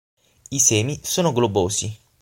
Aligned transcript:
I 0.49 0.57
semi 0.57 0.99
sono 1.03 1.31
globosi. 1.31 1.95